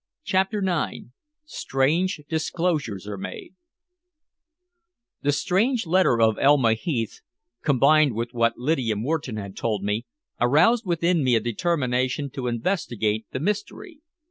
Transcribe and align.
CHAPTER 0.23 0.63
IX 0.67 1.09
STRANGE 1.45 2.21
DISCLOSURES 2.27 3.05
ARE 3.07 3.19
MADE 3.19 3.53
The 5.21 5.31
strange 5.31 5.85
letter 5.85 6.19
of 6.19 6.39
Elma 6.39 6.73
Heath, 6.73 7.21
combined 7.63 8.15
with 8.15 8.33
what 8.33 8.57
Lydia 8.57 8.95
Moreton 8.95 9.37
had 9.37 9.55
told 9.55 9.83
me, 9.83 10.07
aroused 10.39 10.87
within 10.87 11.23
me 11.23 11.35
a 11.35 11.39
determination 11.39 12.31
to 12.31 12.47
investigate 12.47 13.27
the 13.29 13.39
mystery. 13.39 13.99